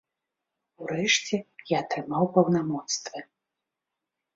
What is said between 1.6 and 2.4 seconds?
я атрымаў